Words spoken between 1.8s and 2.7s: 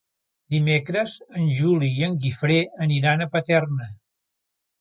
i en Guifré